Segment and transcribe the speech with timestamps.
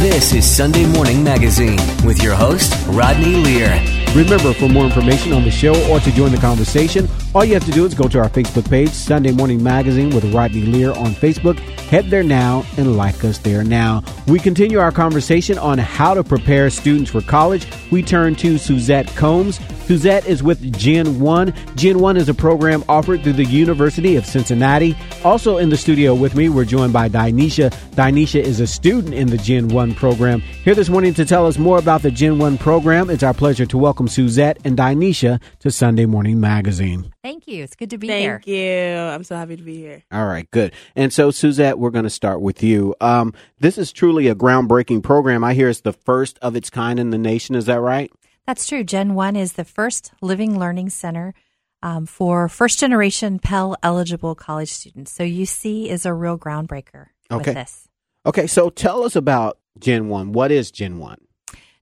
[0.00, 3.68] This is Sunday Morning Magazine with your host, Rodney Lear.
[4.14, 7.64] Remember, for more information on the show or to join the conversation, all you have
[7.64, 11.12] to do is go to our Facebook page, Sunday Morning Magazine with Rodney Lear on
[11.12, 11.58] Facebook.
[11.90, 14.02] Head there now and like us there now.
[14.26, 17.66] We continue our conversation on how to prepare students for college.
[17.92, 19.60] We turn to Suzette Combs.
[19.86, 21.54] Suzette is with Gen 1.
[21.74, 24.96] Gen 1 is a program offered through the University of Cincinnati.
[25.24, 27.70] Also in the studio with me, we're joined by Dinesha.
[27.94, 30.40] Dinesha is a student in the Gen 1 program.
[30.40, 33.66] Here this morning to tell us more about the Gen 1 program, it's our pleasure
[33.66, 37.12] to welcome Suzette and Dinesha to Sunday Morning Magazine.
[37.22, 37.62] Thank you.
[37.62, 38.34] It's good to be Thank here.
[38.36, 38.96] Thank you.
[38.98, 40.02] I'm so happy to be here.
[40.10, 40.72] All right, good.
[40.96, 42.94] And so, Suzette, we're going to start with you.
[43.00, 45.44] Um, this is truly a groundbreaking program.
[45.44, 47.54] I hear it's the first of its kind in the nation.
[47.54, 48.10] Is that right?
[48.46, 48.84] That's true.
[48.84, 51.34] Gen 1 is the first living learning center
[51.82, 55.12] um, for first generation Pell eligible college students.
[55.12, 57.50] So UC is a real groundbreaker Okay.
[57.50, 57.88] with this.
[58.26, 60.32] Okay, so tell us about Gen 1.
[60.32, 61.18] What is Gen 1?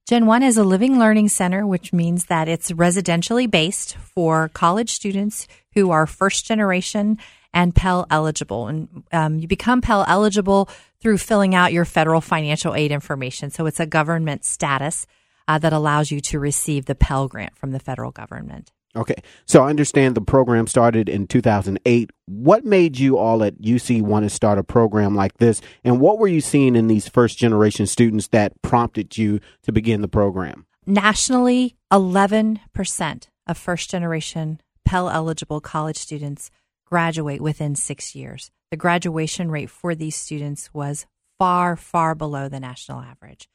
[0.09, 4.95] Gen 1 is a living learning center, which means that it's residentially based for college
[4.95, 7.19] students who are first generation
[7.53, 8.69] and Pell eligible.
[8.69, 10.71] And um, you become Pell eligible
[11.03, 13.51] through filling out your federal financial aid information.
[13.51, 15.07] So it's a government status
[15.47, 18.73] uh, that allows you to receive the Pell grant from the federal government.
[18.97, 22.11] Okay, so I understand the program started in 2008.
[22.27, 25.61] What made you all at UC want to start a program like this?
[25.85, 30.01] And what were you seeing in these first generation students that prompted you to begin
[30.01, 30.67] the program?
[30.87, 36.51] Nationally, 11% of first generation Pell eligible college students
[36.87, 38.51] graduate within six years.
[38.71, 41.05] The graduation rate for these students was
[41.39, 43.51] far, far below the national average.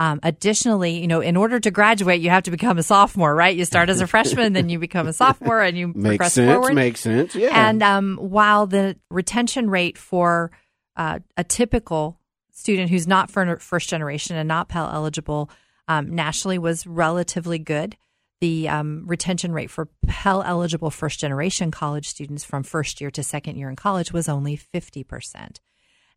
[0.00, 3.54] Um, additionally, you know, in order to graduate, you have to become a sophomore, right?
[3.54, 6.50] You start as a freshman, then you become a sophomore, and you Makes progress sense.
[6.50, 6.74] forward.
[6.74, 7.34] Makes sense.
[7.34, 7.68] Yeah.
[7.68, 10.52] And um, while the retention rate for
[10.96, 12.18] uh, a typical
[12.50, 15.50] student who's not for first generation and not Pell eligible
[15.86, 17.94] um, nationally was relatively good,
[18.40, 23.22] the um, retention rate for Pell eligible first generation college students from first year to
[23.22, 25.58] second year in college was only 50%.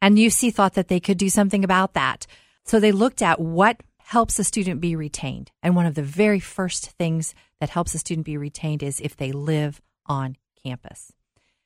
[0.01, 2.27] And UC thought that they could do something about that.
[2.65, 5.51] So they looked at what helps a student be retained.
[5.61, 9.15] And one of the very first things that helps a student be retained is if
[9.17, 11.11] they live on campus.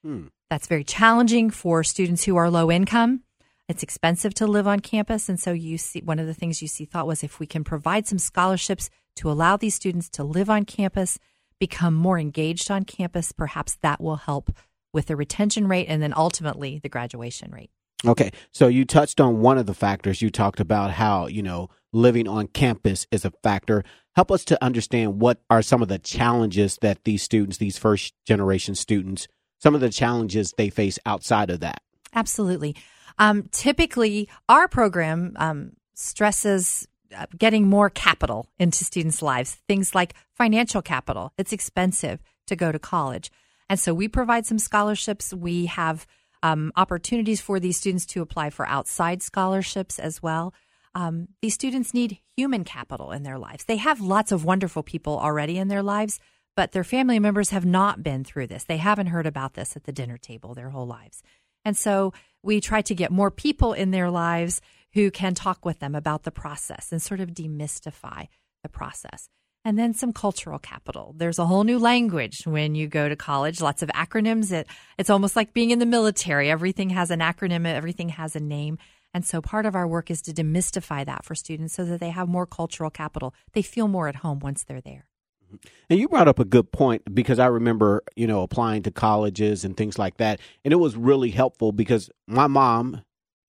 [0.04, 0.28] Hmm.
[0.50, 3.24] That's very challenging for students who are low income.
[3.68, 5.28] It's expensive to live on campus.
[5.28, 8.08] And so you see one of the things UC thought was if we can provide
[8.08, 11.20] some scholarships to allow these students to live on campus,
[11.60, 14.52] become more engaged on campus, perhaps that will help
[14.94, 17.72] with the retention rate and then ultimately the graduation rate.
[18.06, 20.22] Okay, so you touched on one of the factors.
[20.22, 23.84] You talked about how, you know, living on campus is a factor.
[24.16, 28.14] Help us to understand what are some of the challenges that these students, these first
[28.26, 29.28] generation students,
[29.60, 31.82] some of the challenges they face outside of that.
[32.14, 32.76] Absolutely.
[33.18, 40.14] Um, typically, our program um, stresses uh, getting more capital into students' lives, things like
[40.36, 41.34] financial capital.
[41.38, 43.32] It's expensive to go to college.
[43.70, 45.34] And so we provide some scholarships.
[45.34, 46.06] We have
[46.44, 50.54] um, opportunities for these students to apply for outside scholarships as well.
[50.96, 53.66] Um, these students need human capital in their lives.
[53.66, 56.20] They have lots of wonderful people already in their lives,
[56.56, 58.64] but their family members have not been through this.
[58.64, 61.22] They haven't heard about this at the dinner table their whole lives.
[61.64, 64.62] And so we try to get more people in their lives
[64.94, 68.28] who can talk with them about the process and sort of demystify
[68.64, 69.30] the process.
[69.68, 71.14] And then some cultural capital.
[71.18, 74.50] There's a whole new language when you go to college, lots of acronyms.
[74.50, 74.66] It,
[74.98, 76.50] it's almost like being in the military.
[76.50, 78.78] Everything has an acronym, everything has a name.
[79.14, 82.12] And so part of our work is to demystify that for students so that they
[82.12, 83.34] have more cultural capital.
[83.52, 85.06] They feel more at home once they're there.
[85.46, 85.68] Mm-hmm.
[85.90, 89.66] And you brought up a good point because I remember, you know, applying to colleges
[89.66, 90.40] and things like that.
[90.64, 93.02] And it was really helpful because my mom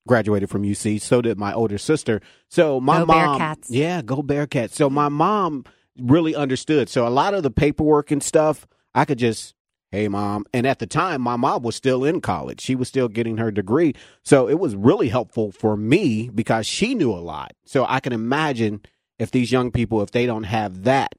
[0.08, 2.20] graduated from UC, so did my older sister.
[2.48, 3.66] So my Go mom Bearcats.
[3.68, 4.72] Yeah, go Bearcats.
[4.72, 5.64] So my mom
[6.00, 6.88] really understood.
[6.88, 9.54] So a lot of the paperwork and stuff, I could just
[9.90, 10.44] Hey, mom.
[10.52, 12.60] And at the time, my mom was still in college.
[12.60, 13.94] She was still getting her degree.
[14.22, 17.52] So it was really helpful for me because she knew a lot.
[17.64, 18.82] So I can imagine
[19.18, 21.14] if these young people, if they don't have that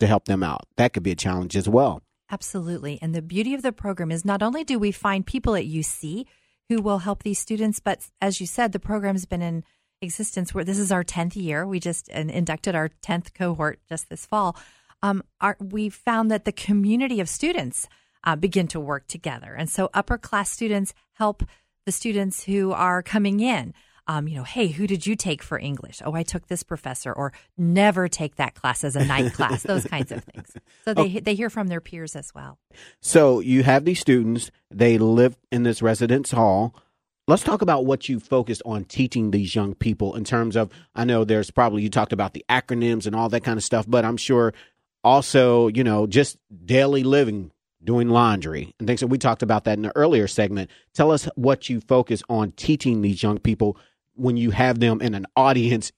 [0.00, 2.02] to help them out, that could be a challenge as well.
[2.28, 2.98] Absolutely.
[3.00, 6.26] And the beauty of the program is not only do we find people at UC
[6.68, 9.62] who will help these students, but as you said, the program's been in
[10.00, 11.66] existence where this is our 10th year.
[11.66, 14.56] We just uh, inducted our 10th cohort just this fall.
[15.02, 17.88] Um, our, we found that the community of students
[18.24, 19.54] uh, begin to work together.
[19.54, 21.44] And so upper class students help
[21.86, 23.74] the students who are coming in.
[24.06, 26.00] Um, you know, hey, who did you take for English?
[26.02, 29.62] Oh, I took this professor, or never take that class as a night class.
[29.62, 30.54] Those kinds of things.
[30.86, 32.58] So they they hear from their peers as well.
[33.02, 36.74] So you have these students, they live in this residence hall.
[37.28, 41.04] Let's talk about what you focused on teaching these young people in terms of I
[41.04, 44.04] know there's probably you talked about the acronyms and all that kind of stuff, but
[44.04, 44.52] I'm sure
[45.04, 47.52] also, you know, just daily living,
[47.84, 49.00] doing laundry and things.
[49.00, 50.70] So we talked about that in the earlier segment.
[50.94, 53.76] Tell us what you focus on teaching these young people
[54.14, 55.92] when you have them in an audience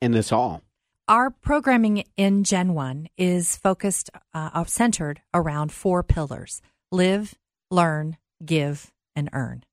[0.00, 0.62] in this hall.
[1.08, 7.34] Our programming in Gen 1 is focused, uh, centered around four pillars live,
[7.70, 9.64] learn, give, and earn.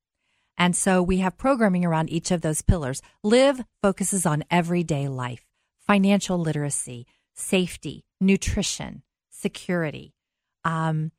[0.58, 3.02] And so we have programming around each of those pillars.
[3.22, 5.44] Live focuses on everyday life,
[5.86, 10.14] financial literacy, safety, nutrition, security,
[10.64, 11.12] um,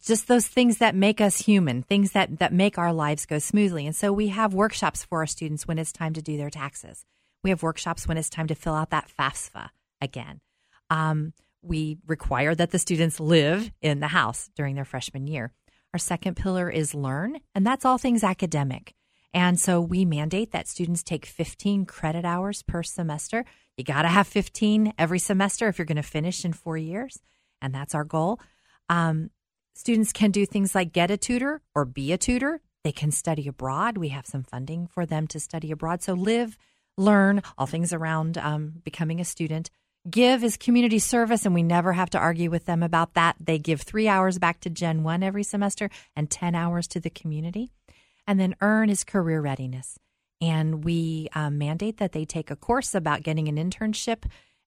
[0.00, 3.86] just those things that make us human, things that, that make our lives go smoothly.
[3.86, 7.04] And so we have workshops for our students when it's time to do their taxes.
[7.42, 9.70] We have workshops when it's time to fill out that FAFSA
[10.00, 10.40] again.
[10.90, 11.32] Um,
[11.62, 15.52] we require that the students live in the house during their freshman year.
[15.92, 18.94] Our second pillar is learn, and that's all things academic.
[19.32, 23.44] And so we mandate that students take 15 credit hours per semester.
[23.76, 27.20] You got to have 15 every semester if you're going to finish in four years.
[27.62, 28.40] And that's our goal.
[28.88, 29.30] Um,
[29.74, 32.60] students can do things like get a tutor or be a tutor.
[32.82, 33.98] They can study abroad.
[33.98, 36.02] We have some funding for them to study abroad.
[36.02, 36.56] So live,
[36.96, 39.70] learn all things around um, becoming a student.
[40.08, 43.36] Give is community service, and we never have to argue with them about that.
[43.38, 47.10] They give three hours back to Gen 1 every semester and 10 hours to the
[47.10, 47.70] community.
[48.26, 49.98] And then earn is career readiness.
[50.40, 54.24] And we um, mandate that they take a course about getting an internship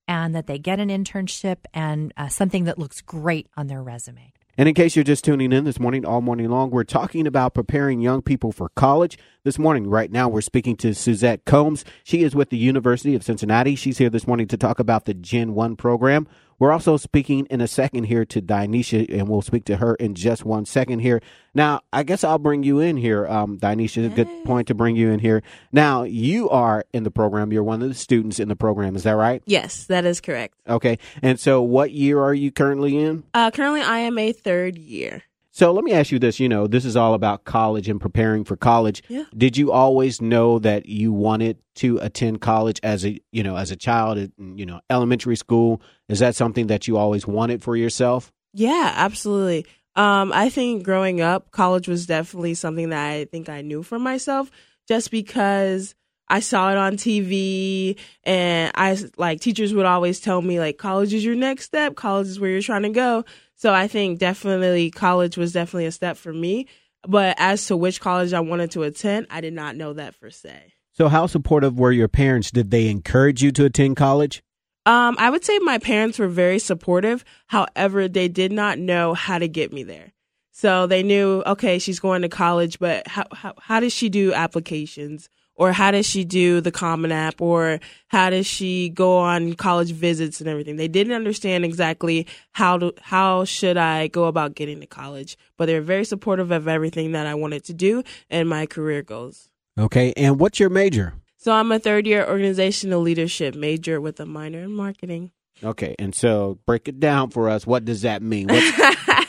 [0.07, 4.33] and that they get an internship and uh, something that looks great on their resume.
[4.55, 7.55] And in case you're just tuning in this morning, all morning long, we're talking about
[7.55, 9.17] preparing young people for college.
[9.43, 11.83] This morning, right now, we're speaking to Suzette Combs.
[12.03, 13.73] She is with the University of Cincinnati.
[13.75, 16.27] She's here this morning to talk about the Gen 1 program.
[16.63, 20.15] We're also speaking in a second here to Dinesha, and we'll speak to her in
[20.15, 21.21] just one second here.
[21.53, 24.05] Now, I guess I'll bring you in here, um, Dinesha.
[24.05, 25.43] A good point to bring you in here.
[25.73, 27.51] Now, you are in the program.
[27.51, 28.95] You're one of the students in the program.
[28.95, 29.43] Is that right?
[29.45, 30.53] Yes, that is correct.
[30.65, 30.99] Okay.
[31.21, 33.25] And so, what year are you currently in?
[33.33, 35.23] Uh, currently, I am a third year.
[35.55, 38.43] So let me ask you this, you know, this is all about college and preparing
[38.43, 39.03] for college.
[39.07, 39.25] Yeah.
[39.37, 43.69] Did you always know that you wanted to attend college as a, you know, as
[43.69, 45.79] a child you know, elementary school?
[46.09, 48.33] Is that something that you always wanted for yourself?
[48.53, 49.67] Yeah, absolutely.
[49.95, 53.99] Um, I think growing up, college was definitely something that I think I knew for
[53.99, 54.49] myself
[54.87, 55.93] just because
[56.27, 61.13] I saw it on TV and I like teachers would always tell me like college
[61.13, 63.25] is your next step, college is where you're trying to go.
[63.55, 66.67] So I think definitely college was definitely a step for me.
[67.07, 70.29] But as to which college I wanted to attend, I did not know that per
[70.29, 70.73] se.
[70.93, 72.51] So how supportive were your parents?
[72.51, 74.43] Did they encourage you to attend college?
[74.85, 77.23] Um, I would say my parents were very supportive.
[77.47, 80.13] However, they did not know how to get me there.
[80.51, 84.33] So they knew, okay, she's going to college, but how, how, how does she do
[84.33, 85.29] applications?
[85.55, 87.41] Or how does she do the common app?
[87.41, 90.77] Or how does she go on college visits and everything?
[90.77, 95.37] They didn't understand exactly how to how should i go about getting to college.
[95.57, 99.49] But they're very supportive of everything that i wanted to do and my career goals.
[99.77, 101.13] Okay and what's your major?
[101.37, 105.31] So i'm a third year organizational leadership major with a minor in marketing.
[105.63, 107.67] Okay and so break it down for us.
[107.67, 108.47] What does that mean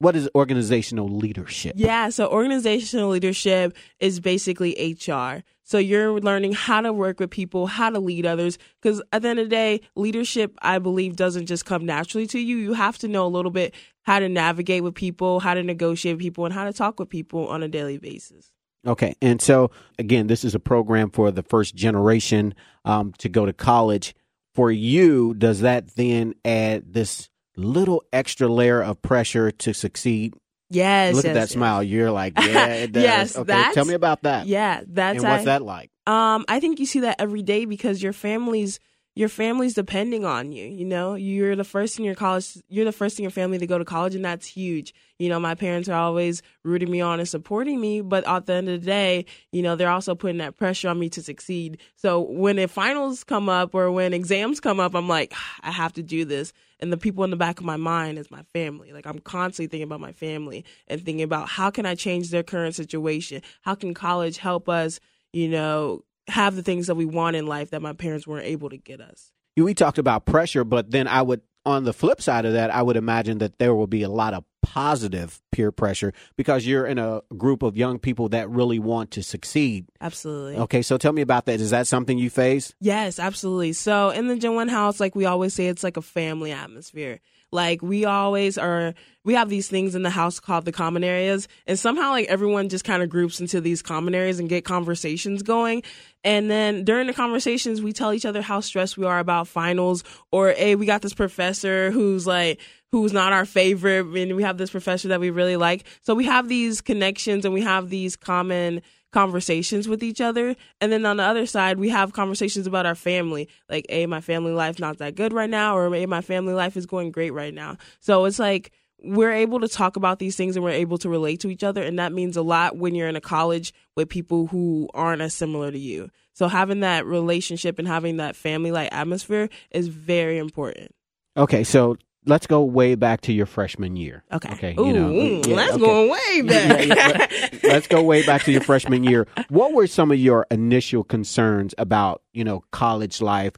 [0.00, 1.74] what is organizational leadership?
[1.76, 5.42] Yeah, so organizational leadership is basically HR.
[5.64, 8.58] So you're learning how to work with people, how to lead others.
[8.82, 12.38] Because at the end of the day, leadership, I believe, doesn't just come naturally to
[12.40, 12.56] you.
[12.56, 16.16] You have to know a little bit how to navigate with people, how to negotiate
[16.16, 18.50] with people, and how to talk with people on a daily basis.
[18.86, 19.14] Okay.
[19.20, 23.52] And so, again, this is a program for the first generation um, to go to
[23.52, 24.14] college.
[24.54, 27.30] For you, does that then add this
[27.62, 30.34] little extra layer of pressure to succeed.
[30.70, 31.14] Yes.
[31.14, 31.50] Look yes, at that yes.
[31.50, 31.82] smile.
[31.82, 33.02] You're like, yeah, it does.
[33.02, 33.36] yes.
[33.36, 34.46] Okay, tell me about that.
[34.46, 35.90] Yeah, that's and what's I, that like?
[36.06, 38.80] Um, I think you see that every day because your family's
[39.14, 40.66] your family's depending on you.
[40.66, 42.58] You know, you're the first in your college.
[42.68, 44.94] You're the first in your family to go to college, and that's huge.
[45.18, 48.54] You know, my parents are always rooting me on and supporting me, but at the
[48.54, 51.78] end of the day, you know, they're also putting that pressure on me to succeed.
[51.96, 55.70] So when the finals come up or when exams come up, I'm like, ah, I
[55.72, 56.52] have to do this.
[56.78, 58.92] And the people in the back of my mind is my family.
[58.92, 62.42] Like I'm constantly thinking about my family and thinking about how can I change their
[62.42, 63.42] current situation?
[63.60, 65.00] How can college help us?
[65.32, 68.70] You know, have the things that we want in life that my parents weren't able
[68.70, 69.32] to get us.
[69.56, 72.82] We talked about pressure, but then I would, on the flip side of that, I
[72.82, 76.98] would imagine that there will be a lot of positive peer pressure because you're in
[76.98, 79.86] a group of young people that really want to succeed.
[80.00, 80.56] Absolutely.
[80.56, 81.60] Okay, so tell me about that.
[81.60, 82.74] Is that something you face?
[82.80, 83.72] Yes, absolutely.
[83.72, 87.20] So in the Gen 1 house, like we always say, it's like a family atmosphere.
[87.52, 91.48] Like we always are we have these things in the house called the common areas
[91.66, 95.42] and somehow like everyone just kind of groups into these common areas and get conversations
[95.42, 95.82] going.
[96.22, 100.04] And then during the conversations we tell each other how stressed we are about finals
[100.30, 102.60] or hey we got this professor who's like
[102.92, 105.84] who's not our favorite and we have this professor that we really like.
[106.02, 110.54] So we have these connections and we have these common conversations with each other.
[110.80, 113.48] And then on the other side, we have conversations about our family.
[113.68, 116.76] Like, A, my family life not that good right now, or A, my family life
[116.76, 117.76] is going great right now.
[118.00, 121.40] So it's like we're able to talk about these things and we're able to relate
[121.40, 121.82] to each other.
[121.82, 125.34] And that means a lot when you're in a college with people who aren't as
[125.34, 126.10] similar to you.
[126.34, 130.94] So having that relationship and having that family like atmosphere is very important.
[131.36, 131.96] Okay, so
[132.26, 134.24] let's go way back to your freshman year.
[134.32, 134.52] Okay.
[134.52, 134.74] Okay.
[134.78, 135.80] Ooh, you know, mm, yeah, that's okay.
[135.80, 136.86] going way back.
[136.86, 139.26] Yeah, yeah, let- let's go way back to your freshman year.
[139.48, 143.54] What were some of your initial concerns about, you know, college life,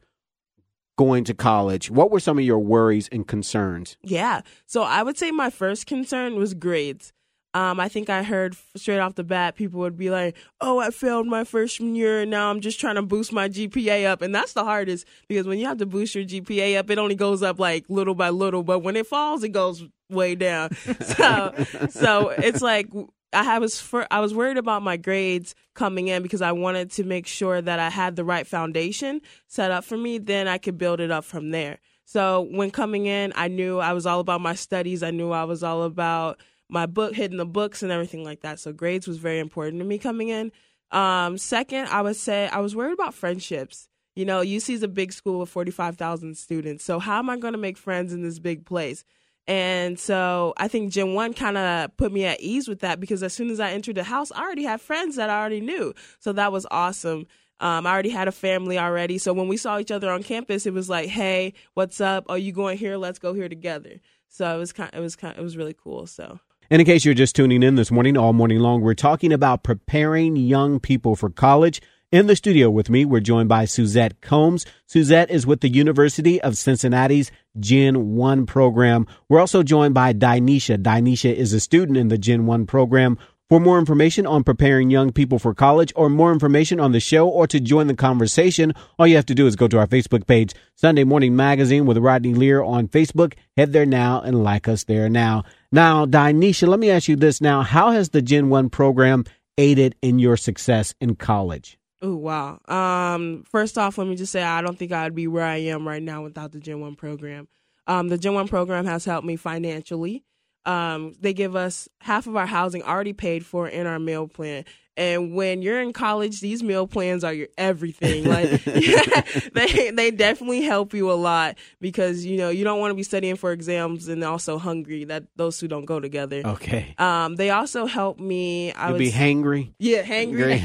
[0.97, 1.91] going to college?
[1.91, 3.97] What were some of your worries and concerns?
[4.03, 4.41] Yeah.
[4.67, 7.13] So I would say my first concern was grades.
[7.55, 10.91] Um, I think I heard straight off the bat people would be like, "Oh, I
[10.91, 14.35] failed my freshman year, and now I'm just trying to boost my GPA up." And
[14.35, 17.43] that's the hardest because when you have to boost your GPA up, it only goes
[17.43, 20.75] up like little by little, but when it falls, it goes way down.
[21.01, 21.55] so,
[21.91, 22.89] so it's like
[23.33, 27.05] I was for, I was worried about my grades coming in because I wanted to
[27.05, 30.19] make sure that I had the right foundation set up for me.
[30.19, 31.79] Then I could build it up from there.
[32.05, 35.03] So when coming in, I knew I was all about my studies.
[35.03, 36.41] I knew I was all about
[36.73, 38.59] my book, hitting the books and everything like that.
[38.59, 40.51] So grades was very important to me coming in.
[40.91, 43.89] Um, second, I would say I was worried about friendships.
[44.17, 46.85] You know, UC is a big school with 45,000 students.
[46.85, 49.05] So how am I going to make friends in this big place?
[49.47, 53.23] And so I think Gen 1 kind of put me at ease with that because
[53.23, 55.95] as soon as I entered the house, I already had friends that I already knew.
[56.21, 57.27] So that was awesome.
[57.59, 59.19] Um, I already had a family already.
[59.19, 62.27] So when we saw each other on campus, it was like, hey, what's up?
[62.29, 62.97] Are you going here?
[62.97, 64.01] Let's go here together.
[64.29, 66.07] So it was kind it was kind it was really cool.
[66.07, 69.33] So And in case you're just tuning in this morning, all morning long, we're talking
[69.33, 71.83] about preparing young people for college.
[72.13, 74.67] In the studio with me, we're joined by Suzette Combs.
[74.87, 79.07] Suzette is with the University of Cincinnati's Gen 1 program.
[79.31, 80.77] We're also joined by Dinesha.
[80.83, 83.19] Dinesha is a student in the Gen 1 program.
[83.53, 87.29] For more information on preparing young people for college or more information on the show
[87.29, 90.27] or to join the conversation, all you have to do is go to our Facebook
[90.27, 93.35] page, Sunday Morning Magazine with Rodney Lear on Facebook.
[93.59, 95.45] Head there now and like us there now.
[95.71, 97.61] Now, Dinesha, let me ask you this now.
[97.61, 99.27] How has the Gen 1 program
[99.59, 101.79] aided in your success in college?
[102.01, 102.59] Oh wow.
[102.69, 105.87] Um, first off, let me just say I don't think I'd be where I am
[105.87, 107.49] right now without the Gen One program.
[107.87, 110.25] Um, the Gen One program has helped me financially.
[110.65, 114.65] Um, they give us half of our housing already paid for in our meal plan.
[114.95, 118.25] And when you're in college, these meal plans are your everything.
[118.25, 122.95] Like they they definitely help you a lot because you know you don't want to
[122.95, 125.05] be studying for exams and also hungry.
[125.05, 126.43] That those two don't go together.
[126.45, 126.95] Okay.
[126.99, 128.73] Um, they also help me.
[128.73, 129.73] I You'll be hangry.
[129.79, 130.61] yeah, hangry.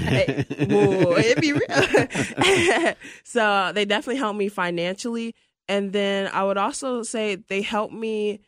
[0.70, 2.94] Whoa, it'd be real.
[3.24, 5.36] so they definitely help me financially,
[5.70, 8.42] and then I would also say they help me.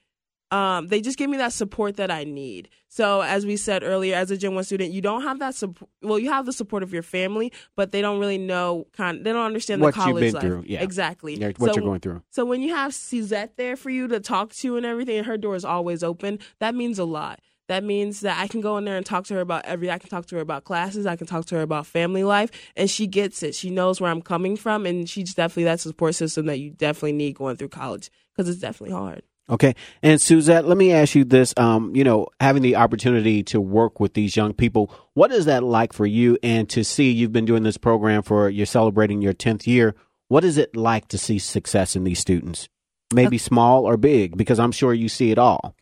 [0.51, 2.69] Um, they just give me that support that I need.
[2.87, 5.89] So as we said earlier, as a Gen One student, you don't have that support.
[6.01, 9.23] Well, you have the support of your family, but they don't really know kind.
[9.23, 10.41] They don't understand What the you've college been life.
[10.43, 10.81] through, yeah.
[10.81, 11.35] Exactly.
[11.35, 12.23] Yeah, what So- you're going through.
[12.31, 15.37] so when you have Suzette there for you to talk to and everything, and her
[15.37, 17.39] door is always open, that means a lot.
[17.67, 19.91] That means that I can go in there and talk to her about every.
[19.91, 21.05] I can talk to her about classes.
[21.05, 23.53] I can talk to her about family life, and she gets it.
[23.53, 27.11] She knows where I'm coming from, and she's definitely that support system that you definitely
[27.11, 29.21] need going through college because it's definitely hard.
[29.49, 29.75] Okay.
[30.03, 31.53] And Suzette, let me ask you this.
[31.57, 35.63] Um, you know, having the opportunity to work with these young people, what is that
[35.63, 36.37] like for you?
[36.43, 39.95] And to see you've been doing this program for you're celebrating your 10th year.
[40.27, 42.69] What is it like to see success in these students?
[43.11, 45.75] Maybe small or big, because I'm sure you see it all.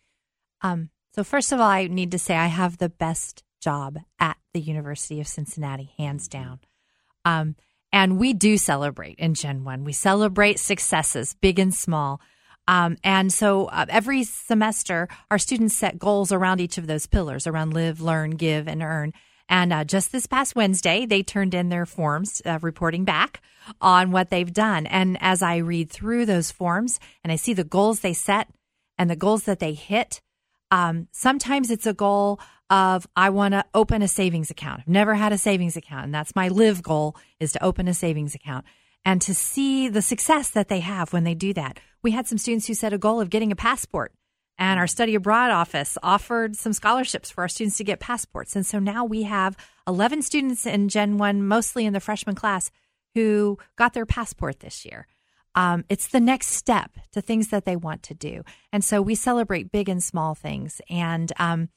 [0.62, 4.38] Um, so first of all, I need to say I have the best job at
[4.54, 6.62] the University of Cincinnati, hands down.
[7.26, 7.58] Um,
[7.92, 9.84] and we do celebrate in Gen One.
[9.84, 12.22] We celebrate successes, big and small.
[12.68, 17.48] Um, and so uh, every semester, our students set goals around each of those pillars
[17.48, 19.14] around live, learn, give, and earn.
[19.50, 23.42] And uh, just this past Wednesday, they turned in their forms uh, reporting back
[23.80, 24.86] on what they've done.
[24.86, 28.50] And as I read through those forms and I see the goals they set
[28.98, 30.22] and the goals that they hit,
[30.70, 34.82] um, sometimes it's a goal of I want to open a savings account.
[34.82, 37.94] I've never had a savings account, and that's my live goal is to open a
[37.94, 38.66] savings account.
[39.08, 41.80] And to see the success that they have when they do that.
[42.04, 44.12] We had some students who set a goal of getting a passport,
[44.58, 48.54] and our study abroad office offered some scholarships for our students to get passports.
[48.54, 49.56] And so now we have
[49.88, 52.70] 11 students in Gen 1, mostly in the freshman class,
[53.16, 55.08] who got their passport this year.
[55.58, 58.44] um, it's the next step to things that they want to do.
[58.72, 60.82] And so we celebrate big and small things.
[60.88, 61.70] And um,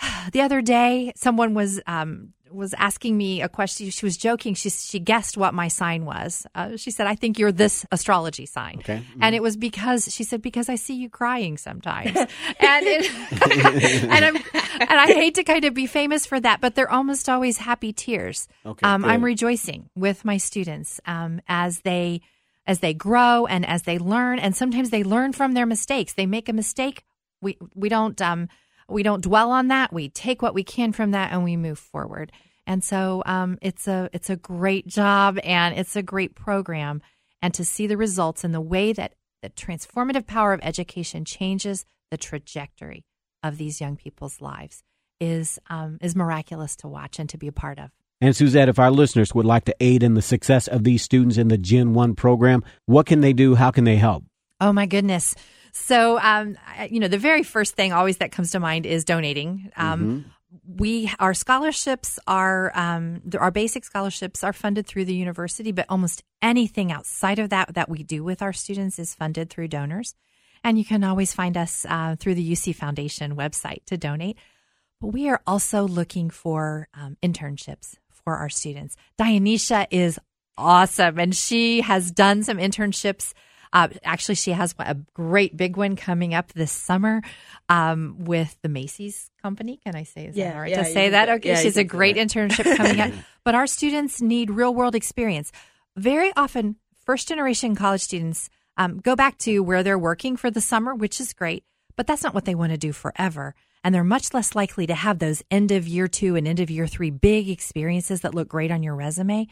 [0.32, 3.90] the other day, someone was um, was asking me a question.
[3.90, 4.54] She was joking.
[4.54, 6.46] She she guessed what my sign was.
[6.54, 8.98] Uh, she said, "I think you're this astrology sign." Okay.
[8.98, 9.22] Mm-hmm.
[9.22, 12.28] And it was because she said because I see you crying sometimes, and
[12.60, 13.10] it,
[14.04, 17.28] and I'm, and I hate to kind of be famous for that, but they're almost
[17.28, 18.48] always happy tears.
[18.64, 22.20] Okay, um, I'm rejoicing with my students um, as they
[22.66, 26.14] as they grow and as they learn, and sometimes they learn from their mistakes.
[26.14, 27.04] They make a mistake.
[27.40, 28.48] We we don't um,
[28.88, 29.92] we don't dwell on that.
[29.92, 32.32] We take what we can from that and we move forward.
[32.66, 37.02] And so um, it's a it's a great job and it's a great program.
[37.42, 41.84] And to see the results and the way that the transformative power of education changes
[42.10, 43.04] the trajectory
[43.42, 44.82] of these young people's lives
[45.20, 47.90] is um, is miraculous to watch and to be a part of.
[48.20, 51.36] And Suzette, if our listeners would like to aid in the success of these students
[51.36, 53.54] in the Gen 1 program, what can they do?
[53.54, 54.24] How can they help?
[54.58, 55.34] Oh my goodness.
[55.76, 56.56] So, um,
[56.88, 59.70] you know, the very first thing always that comes to mind is donating.
[59.76, 60.32] Um,
[60.66, 66.22] We our scholarships are um, our basic scholarships are funded through the university, but almost
[66.40, 70.14] anything outside of that that we do with our students is funded through donors.
[70.64, 74.38] And you can always find us uh, through the UC Foundation website to donate.
[75.00, 78.96] But we are also looking for um, internships for our students.
[79.18, 80.18] Dinesha is
[80.56, 83.34] awesome, and she has done some internships.
[83.72, 87.22] Uh, actually, she has a great big one coming up this summer
[87.68, 89.78] um, with the Macy's company.
[89.84, 91.28] Can I say is Yeah, that all right yeah, to say that?
[91.28, 92.28] Okay, yeah, she's a great that.
[92.28, 93.12] internship coming up.
[93.44, 95.52] But our students need real world experience.
[95.96, 100.60] Very often, first generation college students um, go back to where they're working for the
[100.60, 101.62] summer, which is great,
[101.94, 103.54] but that's not what they want to do forever.
[103.84, 106.70] And they're much less likely to have those end of year two and end of
[106.70, 109.46] year three big experiences that look great on your resume.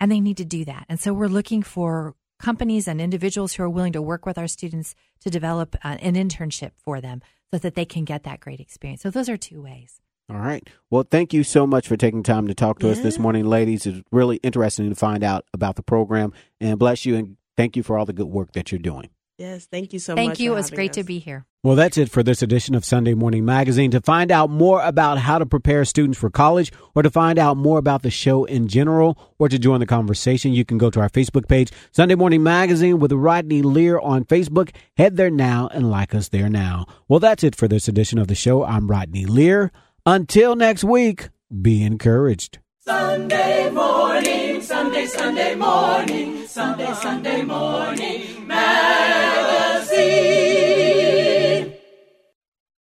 [0.00, 0.86] And they need to do that.
[0.88, 4.48] And so we're looking for companies and individuals who are willing to work with our
[4.48, 8.60] students to develop uh, an internship for them so that they can get that great
[8.60, 9.02] experience.
[9.02, 10.00] So those are two ways.
[10.28, 10.66] All right.
[10.90, 13.86] Well, thank you so much for taking time to talk to us this morning, ladies.
[13.86, 16.32] It's really interesting to find out about the program.
[16.60, 19.08] And bless you and thank you for all the good work that you're doing.
[19.38, 20.24] Yes, thank you so much.
[20.24, 20.50] Thank you.
[20.50, 21.44] for It was having great to be here.
[21.62, 23.90] Well, that's it for this edition of Sunday Morning Magazine.
[23.90, 27.56] To find out more about how to prepare students for college, or to find out
[27.58, 31.00] more about the show in general, or to join the conversation, you can go to
[31.00, 34.74] our Facebook page, Sunday Morning Magazine with Rodney Lear on Facebook.
[34.96, 36.86] Head there now and like us there now.
[37.08, 38.64] Well, that's it for this edition of the show.
[38.64, 39.70] I'm Rodney Lear.
[40.06, 41.28] Until next week,
[41.60, 42.60] be encouraged.
[42.78, 44.35] Sunday morning,
[44.76, 50.55] Sunday, Sunday morning, Sunday, Sunday morning, magazine.